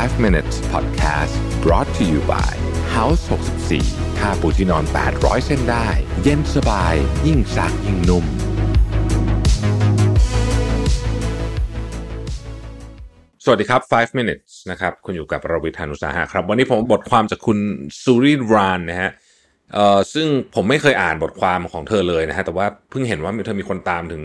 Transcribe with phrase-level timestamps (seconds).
[0.00, 2.52] 5 minutes podcast brought to you by
[2.96, 3.22] House
[3.72, 4.84] 64ค่าปูที่นอน
[5.14, 5.88] 800 เส้นได้
[6.22, 6.94] เย็นสบาย
[7.26, 8.24] ยิ่งซักยิ่งนุ่ม
[13.44, 17.58] สวัสดีครับ 5 minutes นะครับ คุณอยู่กับรวิทยานุสาหะครับ วันนี้ผมบทความจากคุณ
[18.02, 19.10] ซูริรานนะฮะ
[19.74, 24.22] เอ่อซึ่งผมไม่เคยอ่านบทความของเธอเลยนะฮะ แต่ว่าเพิ่งเห็นว่าเธอมีคนตามถึง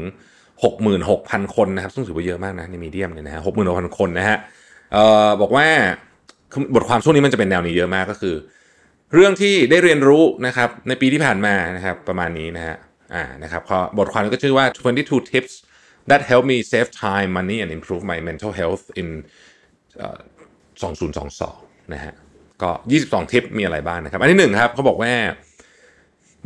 [0.78, 4.40] 66,000 คนนะครับ ซึ่งถือว่าเยอะมากนะในมีเดียมเนี่ยนะฮะ66,000คนนะฮะ
[4.94, 5.68] เอ่อบอกว่า
[6.76, 8.36] บทความช่วงนี้มันจะเป็นแนวนี้เยอะมากก็คือ
[9.14, 12.76] เรื่องที่ได้เรียนรู้นะครับในปีที่ผ่านมานะครับประมาณนี้นะฮะ
[13.16, 14.66] อ่านะครับพอบทความนี้ก็ชื่อว่า
[15.00, 15.54] 22 tips
[16.10, 19.08] that help me save time money and improve my mental health in
[19.98, 20.20] เอ่อ
[21.26, 22.14] 2022 นะฮะ
[22.62, 22.70] ก็
[23.02, 25.14] 22 ทิปมีอะไรบ้างนะครับ อันที่หนึ่งครับเขาบอกว่า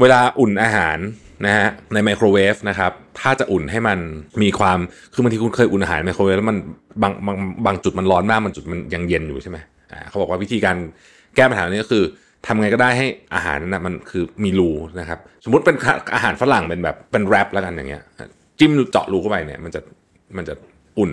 [0.01, 0.97] เวลาอุ่นอาหาร
[1.45, 3.99] นะฮะในไมโครเวฟนะครับถ้าจะอุ่นให้มัน
[4.41, 4.79] มีความ
[5.13, 6.57] คือบางทีคุณเคยอุ่นอาหารไมโครเวฟแล้วมัน
[7.01, 9.57] บางบางบางจุดมันร้อนมากบางจุดมันยังเย็นอยู่ใช่ไหม
[9.91, 10.77] อ่าเขาบอกว่าวิธีการ
[11.35, 12.03] แก้ปัญหานี้ก็คือ
[12.45, 15.75] ทำไงก็ได้ให้อาหารนั้นนะมันคือมีรูนะครับ สมมติเป็น
[16.15, 18.03] อาหารฝรั่งเป็นแบบเป็นแรปแล้วกันอย่างเงี้ย
[18.59, 19.81] จิ้มเจาะรูเข้าไปเนี่ย มันจะ
[20.37, 20.53] มันจะ
[20.97, 21.11] อุ่น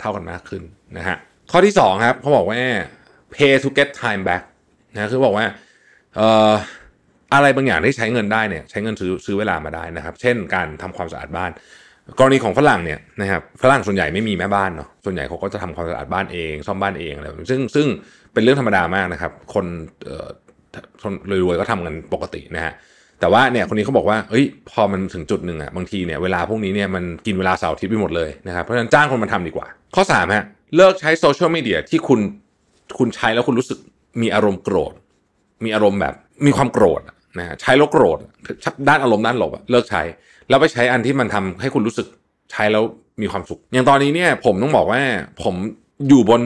[0.00, 0.62] เท่ากันมากขึ้น
[0.96, 1.16] นะฮะ
[1.50, 2.58] ข้อที่สองครับเขาบอกว่า
[3.34, 4.42] pay to get time back
[4.94, 5.46] นะคือบอกว่า
[6.16, 6.52] เอ่อ
[7.34, 11.50] อะไรบางอย่างที่ใช้เงินได้เนี่ยใช้เงินซื้อซื้อเวลามาได้นะครับ เช่นการทำความสะอาดบ้าน
[12.18, 17.86] กรณีของฝรั่งเนี่ยนะครับฝรั่งส่วนใหญ่ไม่มีแม่บ้านเนาะส่วนใหญ่เขาก็จะทำความสะอาดบ้านเองซ่อมบ้านเองอะไรซึ่งซึ่ง
[18.32, 19.66] เป็นเรื่องธรรมดามากนะครับ คน
[20.04, 20.28] เอ่อ
[21.02, 21.12] คน
[21.44, 22.72] รวยๆก็ทำกันปกตินะฮะ
[23.20, 30.44] แต่ว่าเนี่ยคนนี้เขาบอกว่าเอ้ยพอมันถึงจุดหนึ่งอะบางทีเนี่ยเวลาพวกนี้เนี่ยมันกินเวลาเสาร์อาทิตย์ไปหมดเลยนะครับเพราะฉะนั้นจ้างคนมาทำดีกว่า ข้อ3ฮะ
[30.76, 32.20] เลิกใช้โซเชียลมีเดียที่คุณ
[32.98, 33.78] คุณใช้แล้วคุณรู้สึก
[34.22, 34.94] มีอารมณ์โกรธ
[35.64, 36.14] มีอารมณ์แบบ
[36.46, 37.00] มีความโกรธ
[37.38, 38.18] นะใช้แล้วโกรธ
[38.88, 40.02] ด้านอารมณ์ด้านลบเลิกใช้
[40.48, 42.06] แล้วไปใช้อันที่มันทำให้คุณรู้สึก
[42.52, 42.82] ใช้แล้ว
[43.22, 45.00] มีความสุข อย่างตอนนี้เนี่ยผมต้องบอกว่า
[45.42, 45.54] ผม
[46.08, 46.40] อยู่บน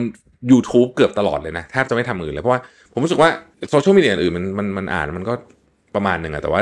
[0.51, 2.61] YouTube เกือบตลอดเลยนะแทบจะไม่ทำอื่นเลย เพราะว่า
[2.93, 3.29] ผมรู้สึกว่า
[3.69, 5.33] โซเชียลมีเดียอื่นมันมันมันอ่านมันก็
[5.95, 6.61] ประมาณหนึ่งอะแต่ว่า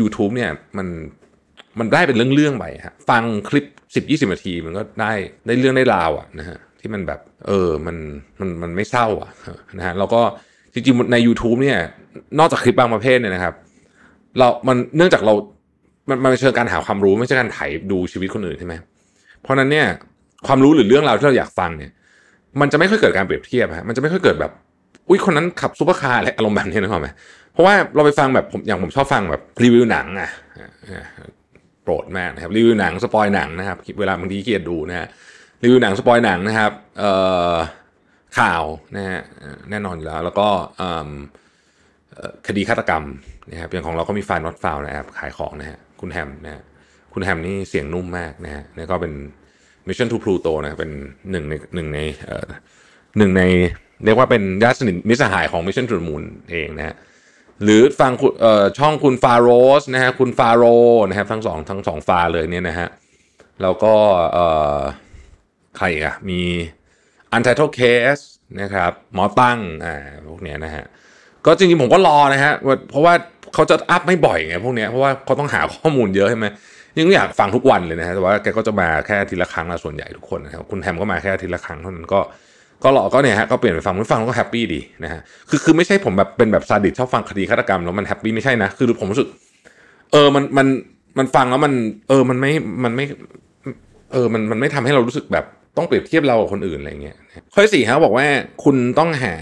[0.00, 0.86] YouTube เนี่ยมัน
[1.78, 3.64] มันได้เป็นเรื่องๆไปฮะฟังคลิป
[3.94, 5.12] 10 20นาทีมันก็ได้
[5.46, 7.96] ได้เรื่องได้ราวอะนะฮะที่มันแบบเออมัน
[8.40, 9.30] มันมันไม่เศร้าอะ
[9.78, 10.20] นะฮะแล้วก็
[10.72, 11.78] จริงๆใน YouTube เนี่ย
[12.38, 13.54] นอกจากคลิปบางประเภทเนี่ยนะครับ
[14.38, 15.34] เรามันเนื่องจากเรา
[16.08, 17.58] มันมันเป็นเชิงการหาความรู้ไม่ใช่การไถ
[17.90, 18.74] ดูชีวิตคนอื่นใช่ไหม
[19.42, 19.86] เพราะนั้นเนี่ย
[20.46, 21.92] ความรู้หรือเรื่องราวที่เราอยากฟังเนี่ย
[22.60, 24.52] มันจะไม่ค่อยเกิดการเปรียบเทียบฮะมันจะไม่ค่อยเกิดแบบ
[25.08, 27.08] อุ้ยคนนั้นขับซูเปอร์คาร์อะไรอารมณ์แบบนี้นะครับไหม
[27.52, 30.30] เพราะว่าเราไปฟังแบบผมอย่างผมชอบฟังแบบรีวิวหนังอะ
[31.82, 35.06] โปรดมากนะครับรีวิวหนัง spoil หนังนะครับเวลาบางทีขี้เกียจดูนะฮะ
[35.62, 37.12] รีวิวหนัง spoil หนังนะครับเอ่
[37.52, 37.54] อ
[38.38, 38.64] ข่าว
[38.96, 39.20] นะฮะ
[39.70, 40.48] แน่นอนอยู่แล้ว แล้วก็
[42.46, 43.04] คดีฆาตกรรม
[43.50, 46.62] นะครับอย่างของเราก็มี File Not Found นะครับขายของนะฮะคุณแฮมนะฮะ
[47.12, 49.12] คุณแฮมนี่เสียงนุ่มมากนะฮะนี่ก็เป็น
[49.86, 50.92] Mission to Pluto นะเป็น
[51.30, 52.48] หนึ่งในหนึ่งในเอ่อ
[53.18, 53.42] หนึ่งใน
[54.04, 56.94] เรียกว่าเป็นญาติสนิทมิสหายของ Mission to the Moon เองนะฮะ
[57.62, 59.48] หรือฟังเอ่อช่องคุณฟาโร
[59.80, 60.64] สนะฮะคุณฟาโร
[61.08, 62.88] นะครับทั้งสองทั้งสองฟาเลยเนี่ยนะฮะ
[63.62, 63.94] แล้วก็
[64.32, 64.46] เอ่
[64.76, 64.80] อ
[65.78, 66.40] ใครอะมี
[67.36, 68.24] Untitled Case
[68.60, 69.96] นะครับหมอตั้งอ่า
[70.28, 70.84] พวกเนี้ยนะฮะ
[71.46, 72.52] ก็จริงๆผมก็รอนะฮะ
[72.90, 73.14] เพราะว่า
[73.54, 76.46] เขาจะอัพไม่บ่อยไงพวกเนี้ยเพราะว่าเขาต้องหาข้อมูลเยอะใช่ไหม
[76.98, 82.20] ยังอยากฟังทุกวันเลยนะฮะแต่ว่าแกก็จะมาแค่ทีละครั้งละส่วนใหญ่ทุกคนนะครับคุณแฮมก็มาแค่ทีละครั้งเท่านั้นก็
[82.84, 89.28] ก็รอก็เนี่ยฮะก็เปลี่ยนไปฟังมันฟังแล้วก็แฮปปี้ดีนะฮะคือคือไม่ใช่ผมแบบเป็นแบบซาดิสม์ชอบฟังคดีฆาตกรรมแล้วมันแฮปปี้ไม่ใช่นะคือผมรู้สึก
[90.12, 90.66] เออมันมัน
[91.18, 91.72] มันฟังแล้วมัน
[92.08, 92.50] เออมันไม่
[92.84, 93.04] มันไม่
[94.12, 95.44] เออมันมันไม่ทำให้เรารู้สึกแบบ
[95.76, 97.16] ต้องเปรียบเทียบเรากับคนอื่นอะไรเงี้ย
[97.52, 98.26] ข้อสี่ฮะบอกว่า
[98.64, 99.34] คุณต้องหา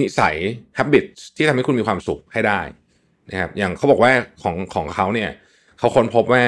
[0.00, 0.36] นิสัย
[0.78, 1.04] habit
[1.36, 2.60] ที่ทำให้คุณมีความสุขให้ได้
[3.30, 4.12] นะครับอย่างเขาบอกว่า
[4.42, 5.30] ของของเขาเนี่ย
[5.78, 6.42] เขาค้นพบว่า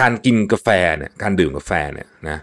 [0.00, 0.68] การกินกาแฟ
[0.98, 2.38] เนี่ยการดื่มกาแฟเนี่ยนะ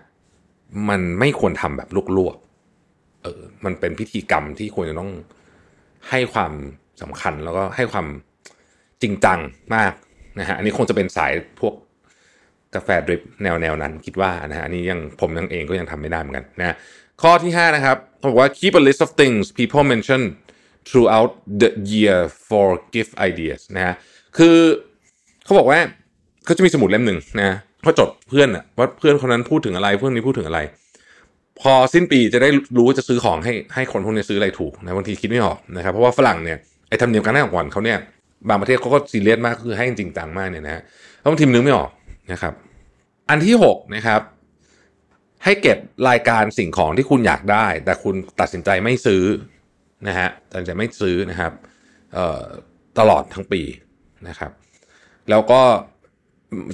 [0.90, 5.12] มันไม่ควรทำแบบลวกๆเออมันเป็นพิธีกรรมที่ควรจะต้อง
[6.10, 6.52] ให้ความ
[7.02, 8.08] สำคัญแล้วก็ให้ความ
[9.02, 9.40] จริงจัง
[9.76, 9.94] มาก
[10.40, 11.74] นะฮะอันนี้คงจะเป็นสายพวก
[12.76, 16.76] กาแฟดริปแนวแนวนั้นคิดว่านะฮะอันนี้ยังผมยังเองก็ยังทำไม่ได้เหมือนกันนะ
[17.22, 20.22] ข้อที่ 5 นะครับเขาบอกว่า keep a list of things people mention
[20.90, 21.32] throughout
[21.62, 23.94] the year for gift ideas นะฮะ
[24.38, 24.58] คือ
[25.46, 25.80] เขาบอกว่า
[26.46, 30.60] เขาจะมีสมุดเล่มหนึ่งนะเขาจดเพื่อนอะว่าเพื่อนคนนั้นพูดถึงอะไรเพื่อนนี้พูดถึงอะไร
[31.62, 36.58] พอสิ้นปีจะได้รู้ว่าจะซื้อของให้ให้คนพวกนี้ซื้ออะไรถูกนะบางทีคิดไม่ออกนะครับเพราะว่าฝรั่งเนี่ย
[36.90, 37.98] ไอ้ธรรมเนียมการให้ของขวัญเขาเนี่ย
[38.50, 40.82] บางประเทศเขาก็ซีเรียสมากคือให้จริงจังมากเนี่ยนะ
[41.20, 41.92] แล้วบางทีนึกไม่ออก
[42.32, 42.54] นะครับ
[43.30, 44.22] อันที่6นะครับ
[45.44, 45.78] ให้เก็บ
[46.10, 49.24] รายการสิ่งของที่คุณอยากได้ แต่คุณตัดสินใจไม่ซื้อ
[50.08, 51.52] นะฮะตัดสินใจไม่ซื้อนะครับ
[53.00, 53.62] ตลอดทั้งปี
[54.28, 54.52] นะครับ
[55.30, 55.62] แล้วก็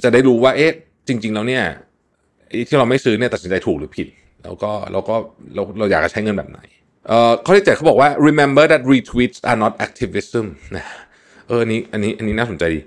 [0.04, 0.72] จะได้รู้ว่าเอ๊ะ
[1.08, 1.64] จริง ๆ แล้วเนี่ย
[2.68, 4.08] ที่เราไม่ซื้อเนี่ยตัดสินใจถูกหรือผิด
[4.44, 5.14] แล้วก็แล้วก็
[5.54, 6.60] เราเราอยากจะใช้เงินแบบไหน
[7.06, 10.46] เอ่อข้อที่เจ็ดเขาบอกว่า remember that retweets are not activism
[10.76, 10.84] นะ
[11.46, 12.80] เอออันนี้อันนี้อันนี้น่าสนใจดี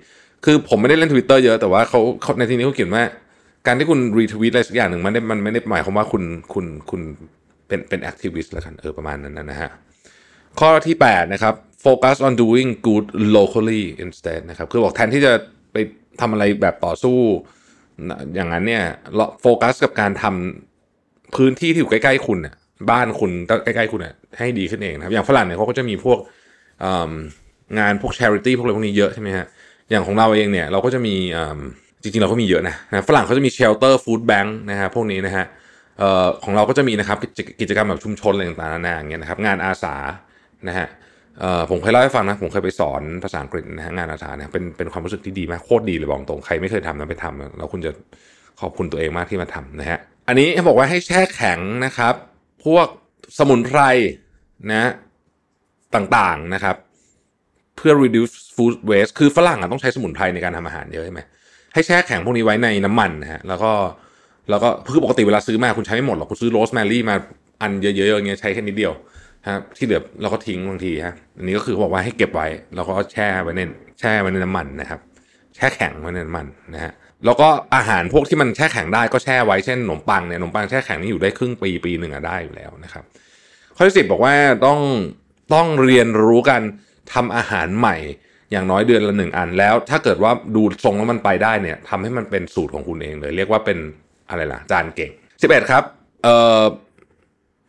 [0.45, 3.03] คือผมไม่ได้เล่น Twitter เยอะแต่ว่าเขาเขาในที่นี้เขาเขียนว่า
[3.65, 6.23] การที่คุณรีทวีตอะไรสักอย่างหนึ่งมันไม่ได้มันไม่ได้หมายความว่าคุณ
[6.53, 7.01] คุณคุณ
[7.67, 9.69] เป็นเป็น activist แล้วกันเออประมาณนั้นนะฮะ
[10.59, 11.53] ข้อที่ 8 นะครับ
[11.85, 15.31] focus on doing good locally instead นะครับ คือบอกแทนที่จะ
[15.71, 15.77] ไป
[16.21, 17.17] ทำอะไรแบบต่อสู้
[18.35, 18.83] อย่างนั้นเนี่ย
[19.41, 22.53] โฟกัสกับการทำพื้นที่ที่อยู่ใกล้ ๆ คุณน่ะ
[22.91, 23.31] บ้านคุณ
[23.63, 26.19] ใกล้ ๆ คุณน่ะให้ดีขึ้นเองนะครับ อย่างฝรั่งเนี่ยเขาก็จะมีพวก
[27.79, 29.45] งานพวก charity พวกอะไรพวกนี้เยอะใช่ไหมฮะ
[29.89, 31.15] อย่างของเราเองเนี่ยเราก็จะมี
[32.01, 35.45] จริงๆ เราก็มีเยอะนะนะฝรั่งเขาจะมี shelter food bank นะฮะพวกนี้นะฮะ
[35.99, 37.17] เอ่อของเราก็จะมีนะครับ
[37.61, 39.95] กิจกรรมแบบชุมชนอะไรต่างๆนานาอย่างเงี้ยนะครับงานอาสา
[40.67, 40.87] นะฮะ
[41.39, 47.91] เอ่อผมเคยเล่าให้ฟังนะผมเคยไปสอนภาษาอังกฤษนะฮะงานอาสาเนี่ยเป็นเป็นความรู้สึกที่ดีมากโคตรดีเลยบอกตรงใครไม่เคยทำนะไปทำแล้วคุณจะ
[48.61, 52.13] ขอบคุณตัวเองมากที่มาทำนะฮะอันนี้เขาบอกว่าให้แช่แข็งนะครับ
[52.65, 52.87] พวก
[53.37, 53.79] สมุนไพร
[54.71, 54.91] นะ
[55.95, 56.75] ต่างๆนะครับ
[57.75, 61.21] เพื่อ reduce food waste คือฝรั่งอะต้องใช้สมุนไพรในการทำอาหารเยอะใช่ไหม
[61.73, 63.71] ให้แช่แข็งพวกนี้ไว้ในน้ำมันนะฮะแล้วก็
[64.49, 67.15] แล้วก็คือปกติเวลาซื้อมาคุณใช้ไม่หมดหรอกคุณซื้อโรสแมรี่มา
[67.61, 68.93] อันเยอะๆอย่างเงี้ยใช้แค่นิดเดียว
[69.53, 73.61] ครับที่เหลือเราก็ทิ้งบางทีฮะอันนี้ก็คือบอกว่าให้เก็บไว้แล้วก็แช่ไว้ใน
[73.99, 74.99] แช่ไว้ในน้ำมันนะครับ
[75.55, 76.93] แช่แข็งไว้ในน้ำมันนะฮะ
[77.25, 83.03] แล้วก็อาหารพวกที่มันแช่แข็งได้ก็แช่ไว้เช่นขนมปังเนี่ยขนมปังแช่แข็งนี่อยู่ได้ครึ่งปีปีหนึ่งอะได้อยู่แล้วนะครับ
[83.75, 84.33] ข้อที่สิบบอกว่า
[84.65, 84.79] ต้อง
[85.53, 86.61] ต้องเรียนรู้กัน
[87.13, 87.95] ทำอาหารใหม่
[88.51, 93.77] อย่างน้อยเดือนละหนึ่งอันแล้ว ถ้าเกิดว่าดูทรงแล้วมันไปได้เนี่ยทำให้มันเป็นสูตรของคุณเองเลย เรียกว่าเป็น
[94.29, 95.11] อะไรล่ะจานเก่ง
[95.41, 95.83] สิบเอ็ดครับ
[96.23, 96.63] เอ่อ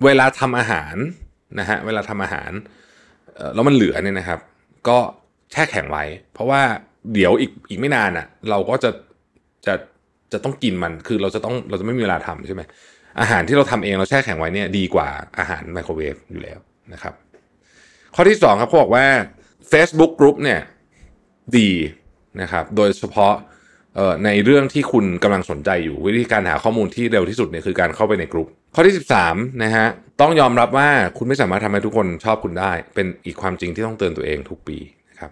[0.04, 0.94] เวลาทำอาหาร
[1.58, 2.50] นะฮะเวลาทำอาหาร
[3.54, 4.40] แล้วมันเหลือเนี่ยนะครับ
[4.88, 4.98] ก็
[5.52, 6.04] แช่แข็งไว้
[6.34, 6.62] เพราะว่า
[7.14, 8.90] เดี๋ยวอีกอีกไม่นานอะ่ะ เราก็จะ
[9.66, 9.74] จะ
[10.32, 12.62] จะต้องกินมันคือเราจะต้องเราจะไม่มีเวลาทำใช่ไหม
[13.20, 16.58] อาหารที่เราทำเองเราแช่แข็งไว้เนี่ยดีกว่าอาหารไมโครเวฟอยู่แล้ว
[16.92, 17.14] นะครับ
[18.14, 19.04] ข้อที่สองครับเขาบอกว่า
[19.72, 20.60] Facebook Group เนี่ย
[21.58, 21.70] ดี
[22.40, 23.34] นะครับ โดยเฉพาะ
[24.24, 28.94] ในเรื่องที่คุณกำลังสนใจอยู่วิธีการหาข้อมูลที่เร็วที่สุดเนี่ยคือการเข้าไปในกลุ่มข้อที่
[29.26, 29.86] 13นะฮะ
[30.20, 34.78] ต้องยอมรับว่าคุณไม่สามารถทำให้ทุกคนชอบคุณได้ เป็นอีกความจริงที่ต้องเตือนตัวเองทุกปี
[35.10, 35.30] นะครับ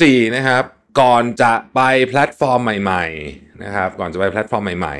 [0.00, 0.62] 14นะครับ
[1.00, 4.96] ก่อนจะไปแพลตฟอร์มใหม่ๆนะครับก่อนจะไปแพลตฟอร์มใหม่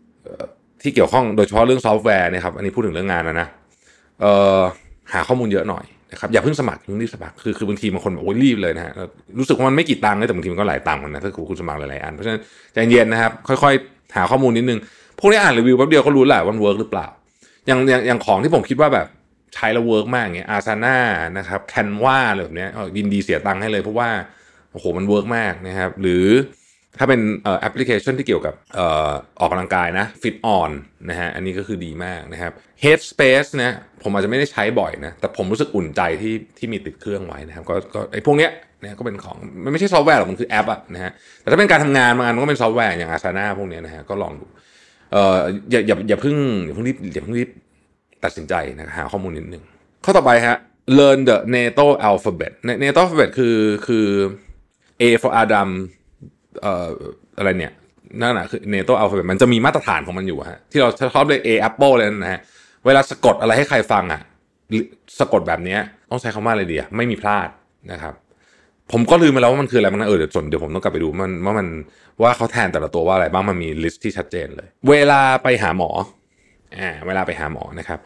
[0.00, 3.48] ๆที่เกี่ยวข้องโดยเฉพาะเรื่องซอฟต์แวร์นะครับอันนี้พูดถึงเรื่องงานแล้วนะ
[5.12, 8.92] หาข้อมูลเยอะหน่อย นะครับอย่าเพิ่งสมัครเพิ่งรีบสมัครคือคือบางทีบางคนบอกโอ้ยรีบเลยนะฮะ
[9.38, 12.40] รู้สึกว่ามันไม่กี่ตังค์เลยแต่บางทีมันก็หลายตังค์นะถ้าคุณสมัครหลายๆอันเพราะฉะนั้น
[12.72, 14.78] ใจเย็นนะครับ ค่อยๆ หาข้อมูลนิดนึง
[15.18, 17.06] พวกนี้อ่านรีวิวแป๊บเดียวก็รู้แหละว่า work หรือเปล่า
[17.66, 19.06] อย่างอย่างอย่างของที่ผมคิดว่าแบบ
[19.54, 20.96] ใช้แล้ว work มากอย่างเงี้ยอาซาน่า
[21.38, 24.08] นะครับ Canva อะไรแบบเนี้ยยินดีเสียตังค์ให้เลยเพราะว่า
[24.72, 26.24] โอ้โหมัน work มากนะครับหรือ
[26.98, 28.54] ถ้าเป็นแอปพลิเคชันที่เกี่ยวกับ
[29.40, 30.70] ออกกำลังกายนะ FitOn
[31.10, 32.52] นะฮะอันนี้ก็คือดีมากนะครับ
[32.84, 38.50] Headspace นะผมอาจจะไม่ได้ใช้บ่อยนะแต่ผมรู้สึกอุ่นใจที่ที่มีติดเครื่องไว้นะครับก็ก็ไอ้พวกเนี้ย
[38.82, 44.46] นะก็เป็นของมันไม่ใช่ซอฟต์แวร์หรอกมันคือแอปอะนะฮะแต่ถ้าเป็นการทำงานบางอันก็เป็นซอฟต์แวร์อย่าง Asana พวกเนี้ยนะฮะก็ลองดู
[45.12, 45.38] เอ่อ
[45.70, 47.50] อย่าอย่าอย่าเพิ่งอย่าเพิ่งรีบอย่าเพิ่งรีบ
[48.24, 49.64] ตัดสินใจนะหาข้อมูลนิดนึง
[50.04, 50.56] ข้อต่อไปฮะ
[50.98, 52.52] learn the NATO alphabet
[52.84, 53.56] NATO alphabet คือ
[53.86, 54.06] คือ
[55.00, 55.70] A for Adam
[56.62, 56.88] เอ่อ
[57.38, 57.72] อะไรเนี่ย
[58.20, 62.40] นั่นแหะคือ NATO alphabet มันจะมีมาตรฐานของมันอยู่ฮะที่เราชอบเลย A Apple เลยนะฮะ
[62.86, 64.22] เวลาสะกดอะไรให้ใครฟังอะ
[65.18, 65.76] สะกดแบบนี้
[66.10, 67.48] ต้องใช้คำว่าอะไรดีอะไม่มีพลาด
[67.92, 68.14] นะครับ
[68.92, 71.68] ผมก็ลืมไปแล้วว่ามันคืออะไรมันเออเดี๋ยวส่วนเดี๋ยวผมต้องกลับไปดูมันว่ามัน
[72.22, 75.90] ว่าเขาแทนแต่ละตัวว่าอะไรบ้างมันมีลิสต์ที่ชัดเจนเลย เวลาไปหาหมอ
[76.78, 77.98] อ่าเวลาไปหาหมอนะครับ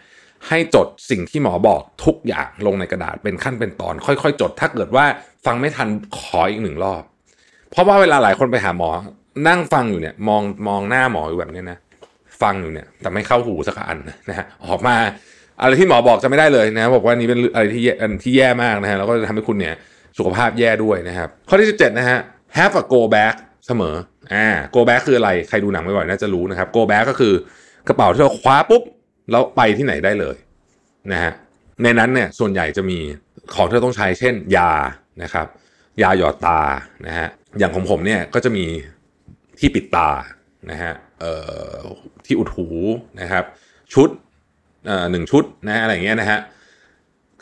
[0.48, 5.04] ให้จดสิ่งที่หมอบอกทุกอย่างลงในกระดาษเป็นขั้นเป็นตอน ค่อยๆ จด ถ้าเกิดว่า
[5.46, 7.02] ฟังไม่ทันขออีกหนึ่งรอบ
[7.76, 8.90] เพราะว่าเวลาหลายคนไปหาหมอ
[9.48, 11.78] นั่งฟังอยู่เนี่ย มองมองหน้าหมออยู่แบบนี้นะ
[12.42, 14.96] ฟังอยู่เนี่ย แต่ไม่เข้าหูสักอันนะฮะออกมา
[15.60, 19.74] อะไรที่หมอบอกจะไม่ได้เลยนะบอกว่านี้เป็นอะไรที่แย่ที่แย่มากนะฮะแล้วก็จะทำให้คุณเนี่ย
[20.18, 22.18] สุขภาพแย่ด้วยนะครับ ข้อที่ 17 นะฮะ
[22.56, 23.34] have a go back
[23.66, 23.94] เสมอ
[24.34, 27.34] อ่า go bag คืออะไร ใครดูหนังบ่อยๆน่าจะรู้นะครับ go back ก็คือ
[27.88, 28.82] กระเป๋าที่เราคว้าปุ๊บ
[29.30, 30.36] แล้วไปที่ไหนได้เลย
[31.12, 31.32] นะฮะ
[31.82, 32.98] ในนั้นเนี่ยส่วนใหญ่จะมี
[33.54, 34.72] ของที่เราต้องใช้เช่นยา
[35.22, 35.46] นะครับ
[36.02, 36.60] ยาหยอดตา
[37.06, 38.64] นะฮะอย่างของผมเนี่ยก็จะมี
[39.58, 40.08] ที่ปิดตา
[40.70, 41.32] นะฮะเอ่
[41.74, 41.78] อ
[42.26, 42.68] ที่อุดหู
[43.20, 43.44] นะครับ
[43.92, 44.08] ชุด
[44.86, 46.38] เอ่อหนึ่งชุดนะอะไรเงี้ยนะฮะ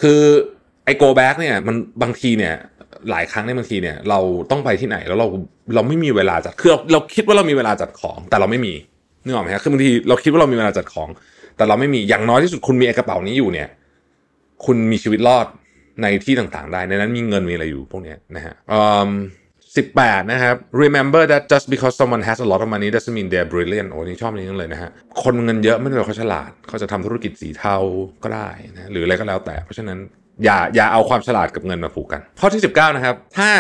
[0.01, 0.21] คือ
[0.85, 2.55] ไอ go bag เนี่ยมันบางทีเนี่ย
[3.11, 4.19] หลายครั้งในบางทีเนี่ยเรา
[4.51, 5.29] ต้องไปที่ไหนแล้วเรา
[5.75, 8.75] เราไม่มีเวลาจัดคือเราเราคิดว่าเรามีเวลาจัดของ แต่เราไม่มี
[9.25, 11.09] นึกออกไหมครับคือบางทีเราคิดว่าเรามีเวลาจัดของ
[11.57, 13.69] แต่เราไม่มีอย่างน้อยที่สุดคุณมีกระเป๋านี้อยู่เนี่ย
[14.65, 15.47] คุณมีชีวิตรอด
[16.03, 18.55] ในที่ต่างๆ ได้ ในนั้นมีเงินมีอะไรอยู่พวกนี้นะฮะ
[19.77, 24.91] 18นะครับ remember that just because someone has a lot of money doesn't mean they're brilliant โอ้นี่ชอบนี้จังเลยนะฮะ
[25.23, 27.77] คนเงินเยอะไม่ได้แปลว่าเขาฉลาด เขาจะทำธุรกิจสีเทา
[28.23, 29.99] ก็ได้นะหรืออะไรก็แล้วแต่ เพราะฉะนั้น
[30.45, 33.51] อย่าอย่าเอาความฉลาดกับเงินมาผูกกัน ข้อที่ 19 นะครับ ถ้า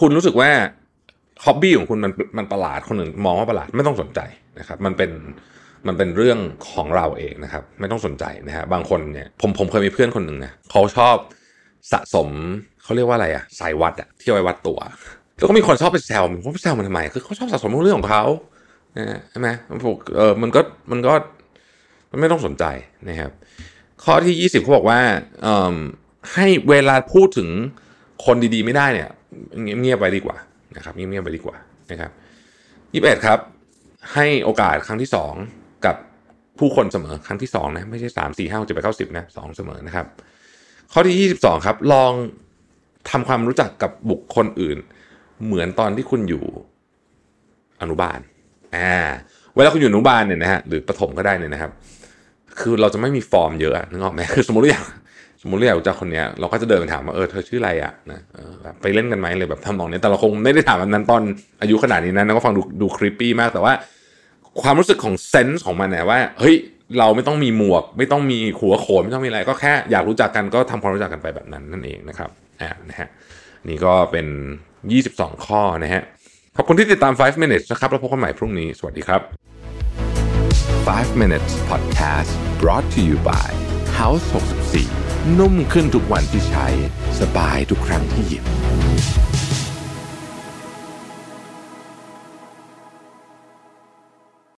[0.00, 0.50] คุณรู้สึกว่า
[1.44, 4.20] ฮ็อบบี้ของคุณมันมันประหลาดคนอื่นมองว่าประหลาดไม่ต้องสนใจ
[4.58, 5.10] นะครับ มันเป็น
[5.86, 6.38] มันเป็นเรื่อง
[6.70, 11.16] ของเราเองนะครับ ไม่ต้องสนใจนะฮะบางคนเนี่ยผมผมเคยมีเพื่อนคนหนึ่งนะเขาชอบ
[11.92, 12.28] สะสม
[12.82, 14.78] เขาเรียกว่าอะไรอะสายวัดอะที่เอาไว้วัดตัว
[15.36, 18.24] แล้วก็มีคนชอบไปแซวมันว่าไปแซวมันทำไมคือเขาชอบสะสมเรื่องของเขา
[19.30, 20.60] ใช่ไหมมันพวกเออมันก็
[20.90, 21.12] มันก็
[22.10, 22.64] มันไม่ต้องสนใจ
[23.08, 23.30] นะครับ
[24.04, 25.00] ข้อที่ 20เขาบอกว่า
[25.42, 25.74] เอ่อ
[26.34, 27.48] ให้เวลาพูดถึง
[28.24, 29.08] คนดีๆ ไม่ได้เนี่ย
[29.80, 30.36] เงียบๆไปดีกว่า
[30.76, 31.56] นะครับเงียบๆไปดีกว่า
[31.90, 32.10] นะครับ
[32.92, 33.38] ยี่สิบเอ็ดครับ
[34.14, 35.34] ให้โอกาสครั้งที่สอง
[35.86, 35.96] กับ
[36.58, 40.06] ผู้คนเสมอครั้งที่สองนะไม่ใช่สามสี่ห้าเจ็ดแปดเก้าสิบนะสองเสมอนะครับ
[40.92, 42.12] ข้อที่ยี่สิบสองครับ ลอง
[43.10, 44.78] ทำความรู้จักกับบุคคลอื่น
[45.44, 46.44] เหมือนตอนที่คุณอยู่
[47.82, 48.18] อนุบาล
[48.76, 48.96] อ่า
[49.54, 51.70] เวลาคุณอยู่อนุบาลเนี่ยนะฮะหรือประถมก็ได้เนี่ยนะครับ
[52.60, 54.84] คือเราจะไม่มีฟอร์มเยอะนึกออกไหมคือสมมติอย่าก
[55.42, 58.20] สมมติอยากจักคนเนี้ยเราก็จะเดินไปถามว่าเออเธอชื่ออะไรอะนะ
[58.62, 61.22] แบบไปเล่นกันไหมเลยแบบทำนองนี้แต่เราคงไม่ได้ถามแบบนั้นตอน
[61.62, 63.72] อายุขนาดนี้นะก็ฟังดูดูคริปปี้มากแต่ว่า
[64.62, 66.56] ความรู้สึกของเซนส์ของมันเนี่ยว่าเฮ้ย
[66.98, 72.30] เราไม่ต้องมีหมวก ไม่ต้องมีหัวโขนไม่ต้องมีอะไร ก็แค่อยากรู้จักกันก็ทำความรู้จักกันไปแบบนั้นนั่นเองนะครับ
[72.62, 73.08] อ่านะฮะ
[73.68, 74.26] นี่ก็เป็น
[74.86, 76.02] 22 ข้อนะฮะ
[76.56, 79.20] ขอบคุณที่ติดตาม 5 minutes นะครับ แล้วพบกันใหม่พรุ่งนี้ สวัสดีครับ
[80.86, 83.48] 5 minutes podcast brought to you by
[83.98, 84.24] House
[84.82, 86.66] 64 นุ่มขึ้นทุกวันที่ใช้
[87.20, 88.44] สบายทุกครั้งที่หยิบ